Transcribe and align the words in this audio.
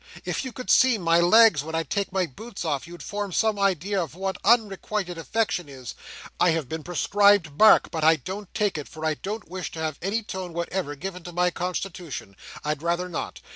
If 0.25 0.43
you 0.43 0.51
could 0.51 0.71
see 0.71 0.97
my 0.97 1.19
legs 1.19 1.61
when 1.63 1.75
I 1.75 1.83
take 1.83 2.11
my 2.11 2.25
boots 2.25 2.65
off, 2.65 2.87
you'd 2.87 3.03
form 3.03 3.31
some 3.31 3.59
idea 3.59 4.01
of 4.01 4.15
what 4.15 4.39
unrequited 4.43 5.15
affection 5.19 5.69
is. 5.69 5.93
I 6.39 6.49
have 6.49 6.67
been 6.67 6.81
prescribed 6.81 7.55
bark, 7.55 7.91
but 7.91 8.03
I 8.03 8.15
don't 8.15 8.51
take 8.55 8.79
it, 8.79 8.87
for 8.87 9.05
I 9.05 9.13
don't 9.13 9.47
wish 9.47 9.69
to 9.73 9.79
have 9.79 9.99
any 10.01 10.23
tone 10.23 10.53
whatever 10.53 10.95
given 10.95 11.21
to 11.25 11.31
my 11.31 11.51
constitution. 11.51 12.35
I'd 12.63 12.81
rather 12.81 13.09
not. 13.09 13.41